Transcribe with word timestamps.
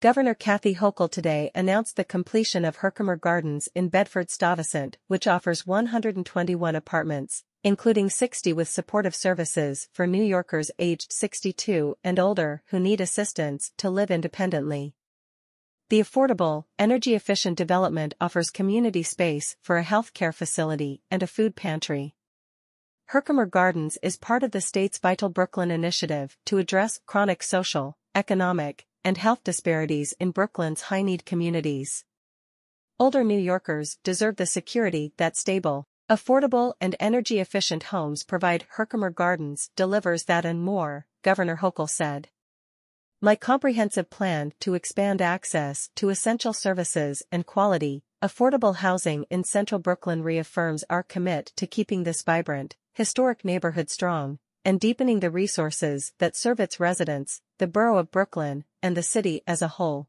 Governor 0.00 0.34
Kathy 0.34 0.76
Hochul 0.76 1.10
today 1.10 1.50
announced 1.56 1.96
the 1.96 2.04
completion 2.04 2.64
of 2.64 2.76
Herkimer 2.76 3.16
Gardens 3.16 3.68
in 3.74 3.88
Bedford-Stuyvesant, 3.88 4.96
which 5.08 5.26
offers 5.26 5.66
121 5.66 6.76
apartments, 6.76 7.42
including 7.64 8.08
60 8.08 8.52
with 8.52 8.68
supportive 8.68 9.16
services 9.16 9.88
for 9.92 10.06
New 10.06 10.22
Yorkers 10.22 10.70
aged 10.78 11.12
62 11.12 11.96
and 12.04 12.20
older 12.20 12.62
who 12.66 12.78
need 12.78 13.00
assistance 13.00 13.72
to 13.78 13.90
live 13.90 14.12
independently. 14.12 14.94
The 15.88 15.98
affordable, 15.98 16.66
energy-efficient 16.78 17.58
development 17.58 18.14
offers 18.20 18.50
community 18.50 19.02
space 19.02 19.56
for 19.62 19.78
a 19.78 19.84
healthcare 19.84 20.32
facility 20.32 21.02
and 21.10 21.24
a 21.24 21.26
food 21.26 21.56
pantry. 21.56 22.14
Herkimer 23.06 23.46
Gardens 23.46 23.98
is 24.00 24.16
part 24.16 24.44
of 24.44 24.52
the 24.52 24.60
state's 24.60 24.98
Vital 24.98 25.28
Brooklyn 25.28 25.72
initiative 25.72 26.36
to 26.46 26.58
address 26.58 27.00
chronic 27.04 27.42
social, 27.42 27.98
economic, 28.14 28.86
and 29.08 29.16
health 29.16 29.42
disparities 29.42 30.12
in 30.20 30.30
Brooklyn's 30.30 30.82
high-need 30.82 31.24
communities. 31.24 32.04
Older 32.98 33.24
New 33.24 33.38
Yorkers 33.38 33.96
deserve 34.04 34.36
the 34.36 34.44
security 34.44 35.14
that 35.16 35.34
stable, 35.34 35.86
affordable 36.10 36.74
and 36.78 36.94
energy-efficient 37.00 37.84
homes 37.84 38.22
provide 38.22 38.66
Herkimer 38.68 39.08
Gardens 39.08 39.70
delivers 39.76 40.24
that 40.24 40.44
and 40.44 40.62
more, 40.62 41.06
Governor 41.22 41.56
Hochul 41.56 41.88
said. 41.88 42.28
My 43.22 43.34
comprehensive 43.34 44.10
plan 44.10 44.52
to 44.60 44.74
expand 44.74 45.22
access 45.22 45.88
to 45.96 46.10
essential 46.10 46.52
services 46.52 47.22
and 47.32 47.46
quality, 47.46 48.02
affordable 48.22 48.76
housing 48.76 49.24
in 49.30 49.42
central 49.42 49.78
Brooklyn 49.78 50.22
reaffirms 50.22 50.84
our 50.90 51.02
commit 51.02 51.46
to 51.56 51.66
keeping 51.66 52.02
this 52.04 52.22
vibrant, 52.22 52.76
historic 52.92 53.42
neighborhood 53.42 53.88
strong, 53.88 54.38
and 54.66 54.78
deepening 54.78 55.20
the 55.20 55.30
resources 55.30 56.12
that 56.18 56.36
serve 56.36 56.60
its 56.60 56.78
residents, 56.78 57.40
the 57.56 57.66
borough 57.66 57.96
of 57.96 58.10
Brooklyn, 58.10 58.64
and 58.82 58.96
the 58.96 59.02
city 59.02 59.42
as 59.46 59.62
a 59.62 59.68
whole. 59.68 60.08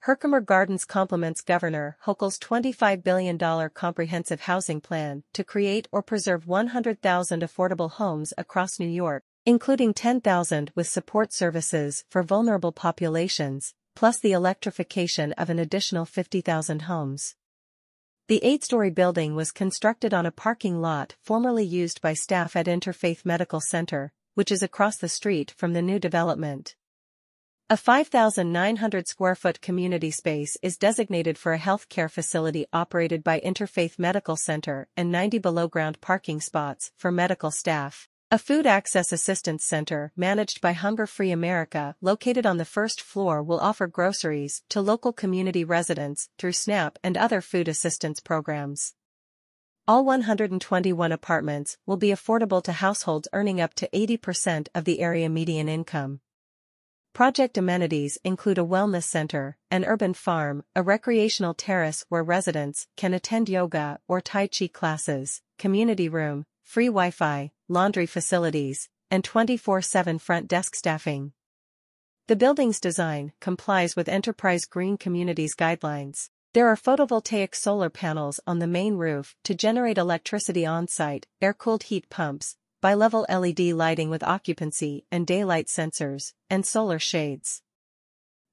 Herkimer 0.00 0.40
Gardens 0.40 0.84
complements 0.84 1.40
Governor 1.40 1.96
Hochul's 2.04 2.38
$25 2.38 3.02
billion 3.02 3.38
comprehensive 3.70 4.42
housing 4.42 4.80
plan 4.80 5.24
to 5.32 5.42
create 5.42 5.88
or 5.90 6.02
preserve 6.02 6.46
100,000 6.46 7.42
affordable 7.42 7.90
homes 7.90 8.32
across 8.38 8.78
New 8.78 8.88
York, 8.88 9.24
including 9.44 9.92
10,000 9.92 10.70
with 10.74 10.86
support 10.86 11.32
services 11.32 12.04
for 12.08 12.22
vulnerable 12.22 12.72
populations, 12.72 13.74
plus 13.96 14.20
the 14.20 14.32
electrification 14.32 15.32
of 15.32 15.50
an 15.50 15.58
additional 15.58 16.04
50,000 16.04 16.82
homes. 16.82 17.34
The 18.28 18.44
eight-story 18.44 18.90
building 18.90 19.34
was 19.34 19.52
constructed 19.52 20.12
on 20.12 20.26
a 20.26 20.32
parking 20.32 20.80
lot 20.80 21.14
formerly 21.20 21.64
used 21.64 22.00
by 22.00 22.14
staff 22.14 22.56
at 22.56 22.66
Interfaith 22.66 23.24
Medical 23.24 23.60
Center, 23.60 24.12
which 24.34 24.52
is 24.52 24.62
across 24.62 24.98
the 24.98 25.08
street 25.08 25.54
from 25.56 25.72
the 25.72 25.82
new 25.82 25.98
development. 25.98 26.76
A 27.68 27.76
5,900 27.76 29.08
square 29.08 29.34
foot 29.34 29.60
community 29.60 30.12
space 30.12 30.56
is 30.62 30.78
designated 30.78 31.36
for 31.36 31.52
a 31.52 31.58
healthcare 31.58 32.08
facility 32.08 32.64
operated 32.72 33.24
by 33.24 33.40
Interfaith 33.40 33.98
Medical 33.98 34.36
Center 34.36 34.86
and 34.96 35.10
90 35.10 35.38
below-ground 35.38 36.00
parking 36.00 36.40
spots 36.40 36.92
for 36.96 37.10
medical 37.10 37.50
staff. 37.50 38.08
A 38.30 38.38
food 38.38 38.66
access 38.66 39.10
assistance 39.10 39.64
center 39.64 40.12
managed 40.14 40.60
by 40.60 40.74
Hunger 40.74 41.08
Free 41.08 41.32
America 41.32 41.96
located 42.00 42.46
on 42.46 42.58
the 42.58 42.64
first 42.64 43.00
floor 43.00 43.42
will 43.42 43.58
offer 43.58 43.88
groceries 43.88 44.62
to 44.68 44.80
local 44.80 45.12
community 45.12 45.64
residents 45.64 46.28
through 46.38 46.52
SNAP 46.52 47.00
and 47.02 47.16
other 47.16 47.40
food 47.40 47.66
assistance 47.66 48.20
programs. 48.20 48.94
All 49.88 50.04
121 50.04 51.10
apartments 51.10 51.78
will 51.84 51.96
be 51.96 52.10
affordable 52.10 52.62
to 52.62 52.70
households 52.70 53.26
earning 53.32 53.60
up 53.60 53.74
to 53.74 53.88
80% 53.92 54.68
of 54.72 54.84
the 54.84 55.00
area 55.00 55.28
median 55.28 55.68
income. 55.68 56.20
Project 57.16 57.56
amenities 57.56 58.18
include 58.24 58.58
a 58.58 58.62
wellness 58.62 59.04
center, 59.04 59.56
an 59.70 59.86
urban 59.86 60.12
farm, 60.12 60.64
a 60.74 60.82
recreational 60.82 61.54
terrace 61.54 62.04
where 62.10 62.22
residents 62.22 62.88
can 62.94 63.14
attend 63.14 63.48
yoga 63.48 63.98
or 64.06 64.20
Tai 64.20 64.48
Chi 64.48 64.66
classes, 64.66 65.40
community 65.58 66.10
room, 66.10 66.44
free 66.62 66.88
Wi-Fi, 66.88 67.52
laundry 67.68 68.04
facilities, 68.04 68.90
and 69.10 69.24
24-7 69.24 70.20
front 70.20 70.46
desk 70.46 70.74
staffing. 70.74 71.32
The 72.26 72.36
building's 72.36 72.80
design 72.80 73.32
complies 73.40 73.96
with 73.96 74.10
Enterprise 74.10 74.66
Green 74.66 74.98
Communities 74.98 75.54
guidelines. 75.56 76.28
There 76.52 76.68
are 76.68 76.76
photovoltaic 76.76 77.54
solar 77.54 77.88
panels 77.88 78.40
on 78.46 78.58
the 78.58 78.66
main 78.66 78.96
roof 78.96 79.34
to 79.44 79.54
generate 79.54 79.96
electricity 79.96 80.66
on-site, 80.66 81.26
air-cooled 81.40 81.84
heat 81.84 82.10
pumps, 82.10 82.56
bi-level 82.80 83.26
LED 83.28 83.60
lighting 83.72 84.10
with 84.10 84.22
occupancy 84.22 85.04
and 85.10 85.26
daylight 85.26 85.66
sensors, 85.66 86.32
and 86.50 86.64
solar 86.64 86.98
shades. 86.98 87.62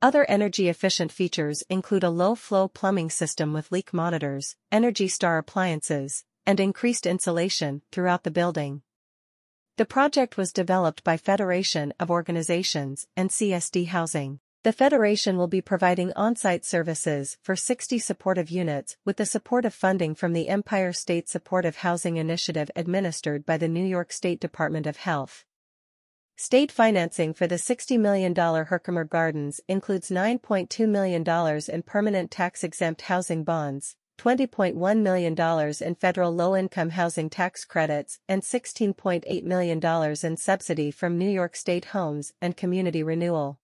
Other 0.00 0.24
energy-efficient 0.28 1.12
features 1.12 1.62
include 1.68 2.04
a 2.04 2.10
low-flow 2.10 2.68
plumbing 2.68 3.10
system 3.10 3.52
with 3.52 3.70
leak 3.70 3.92
monitors, 3.92 4.56
Energy 4.70 5.08
Star 5.08 5.38
appliances, 5.38 6.24
and 6.44 6.58
increased 6.58 7.06
insulation 7.06 7.82
throughout 7.92 8.24
the 8.24 8.30
building. 8.30 8.82
The 9.76 9.86
project 9.86 10.36
was 10.36 10.52
developed 10.52 11.02
by 11.04 11.16
Federation 11.16 11.94
of 11.98 12.10
Organizations 12.10 13.06
and 13.16 13.30
CSD 13.30 13.86
Housing. 13.86 14.40
The 14.64 14.72
Federation 14.72 15.36
will 15.36 15.48
be 15.48 15.60
providing 15.60 16.12
on-site 16.12 16.64
services 16.64 17.36
for 17.42 17.56
60 17.56 17.98
supportive 17.98 18.48
units 18.48 18.96
with 19.04 19.16
the 19.16 19.26
support 19.26 19.64
of 19.64 19.74
funding 19.74 20.14
from 20.14 20.34
the 20.34 20.48
Empire 20.48 20.92
State 20.92 21.28
Supportive 21.28 21.78
Housing 21.78 22.16
Initiative 22.16 22.70
administered 22.76 23.44
by 23.44 23.56
the 23.56 23.66
New 23.66 23.84
York 23.84 24.12
State 24.12 24.38
Department 24.38 24.86
of 24.86 24.98
Health. 24.98 25.44
State 26.36 26.70
financing 26.70 27.34
for 27.34 27.48
the 27.48 27.56
$60 27.56 27.98
million 27.98 28.36
Herkimer 28.36 29.02
Gardens 29.02 29.60
includes 29.66 30.10
$9.2 30.10 30.88
million 30.88 31.24
in 31.68 31.82
permanent 31.82 32.30
tax-exempt 32.30 33.02
housing 33.02 33.42
bonds, 33.42 33.96
$20.1 34.18 35.02
million 35.02 35.74
in 35.80 35.94
federal 35.96 36.30
low-income 36.30 36.90
housing 36.90 37.28
tax 37.28 37.64
credits 37.64 38.20
and 38.28 38.42
$16.8 38.42 39.42
million 39.42 40.16
in 40.22 40.36
subsidy 40.36 40.92
from 40.92 41.18
New 41.18 41.28
York 41.28 41.56
State 41.56 41.86
Homes 41.86 42.32
and 42.40 42.56
Community 42.56 43.02
Renewal. 43.02 43.58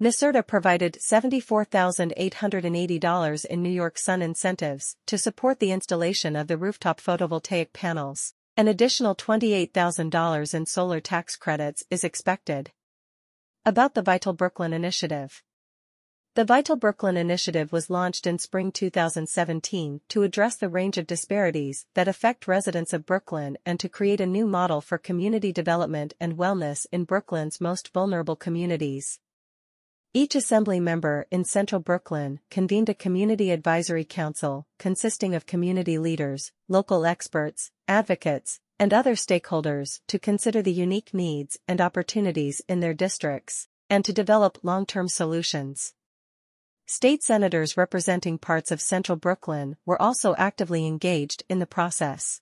NYSERDA 0.00 0.46
provided 0.46 0.94
$74,880 0.94 3.44
in 3.44 3.62
New 3.62 3.68
York 3.68 3.98
Sun 3.98 4.22
incentives 4.22 4.96
to 5.04 5.18
support 5.18 5.60
the 5.60 5.72
installation 5.72 6.36
of 6.36 6.46
the 6.46 6.56
rooftop 6.56 7.02
photovoltaic 7.02 7.74
panels. 7.74 8.32
An 8.56 8.66
additional 8.66 9.14
$28,000 9.14 10.54
in 10.54 10.64
solar 10.64 11.00
tax 11.00 11.36
credits 11.36 11.84
is 11.90 12.02
expected. 12.02 12.70
About 13.66 13.92
the 13.92 14.00
Vital 14.00 14.32
Brooklyn 14.32 14.72
Initiative 14.72 15.42
the 16.34 16.46
Vital 16.46 16.76
Brooklyn 16.76 17.18
initiative 17.18 17.70
was 17.70 17.90
launched 17.90 18.26
in 18.26 18.38
spring 18.38 18.72
2017 18.72 20.00
to 20.08 20.22
address 20.22 20.56
the 20.56 20.70
range 20.70 20.96
of 20.96 21.06
disparities 21.06 21.84
that 21.92 22.08
affect 22.08 22.48
residents 22.48 22.94
of 22.94 23.04
Brooklyn 23.04 23.58
and 23.66 23.78
to 23.78 23.90
create 23.90 24.22
a 24.22 24.26
new 24.26 24.46
model 24.46 24.80
for 24.80 24.96
community 24.96 25.52
development 25.52 26.14
and 26.18 26.38
wellness 26.38 26.86
in 26.90 27.04
Brooklyn's 27.04 27.60
most 27.60 27.92
vulnerable 27.92 28.36
communities. 28.36 29.20
Each 30.12 30.34
assembly 30.34 30.80
member 30.80 31.28
in 31.30 31.44
central 31.44 31.80
Brooklyn 31.80 32.40
convened 32.50 32.88
a 32.88 32.94
community 32.94 33.52
advisory 33.52 34.04
council 34.04 34.66
consisting 34.76 35.36
of 35.36 35.46
community 35.46 35.98
leaders, 35.98 36.50
local 36.66 37.06
experts, 37.06 37.70
advocates, 37.86 38.58
and 38.76 38.92
other 38.92 39.14
stakeholders 39.14 40.00
to 40.08 40.18
consider 40.18 40.62
the 40.62 40.72
unique 40.72 41.14
needs 41.14 41.60
and 41.68 41.80
opportunities 41.80 42.60
in 42.68 42.80
their 42.80 42.92
districts 42.92 43.68
and 43.88 44.04
to 44.04 44.12
develop 44.12 44.58
long-term 44.64 45.06
solutions. 45.06 45.94
State 46.88 47.22
senators 47.22 47.76
representing 47.76 48.36
parts 48.36 48.72
of 48.72 48.80
central 48.80 49.14
Brooklyn 49.14 49.76
were 49.86 50.02
also 50.02 50.34
actively 50.34 50.88
engaged 50.88 51.44
in 51.48 51.60
the 51.60 51.66
process. 51.66 52.40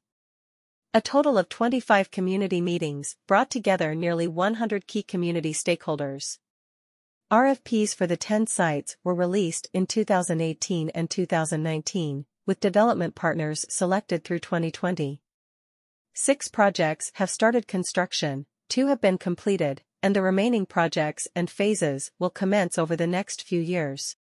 A 0.95 1.03
total 1.03 1.37
of 1.37 1.51
25 1.51 2.11
community 2.11 2.63
meetings 2.63 3.17
brought 3.27 3.51
together 3.51 3.95
nearly 3.95 4.27
100 4.27 4.87
key 4.87 5.03
community 5.03 5.53
stakeholders. 5.53 6.39
RFPs 7.31 7.95
for 7.95 8.07
the 8.07 8.17
10 8.17 8.47
sites 8.47 8.97
were 9.05 9.15
released 9.15 9.69
in 9.75 9.87
2018 9.87 10.89
and 10.95 11.11
2019, 11.11 12.25
with 12.47 12.59
development 12.59 13.15
partners 13.15 13.67
selected 13.69 14.25
through 14.25 14.39
2020. 14.39 15.21
Six 16.15 16.49
projects 16.49 17.13
have 17.17 17.29
started 17.29 17.69
construction, 17.69 18.47
two 18.71 18.87
have 18.87 19.03
been 19.03 19.19
completed, 19.19 19.83
and 20.03 20.17
the 20.17 20.23
remaining 20.23 20.65
projects 20.65 21.29
and 21.37 21.51
phases 21.51 22.13
will 22.19 22.31
commence 22.31 22.79
over 22.79 22.97
the 22.97 23.07
next 23.07 23.43
few 23.43 23.61
years. 23.61 24.17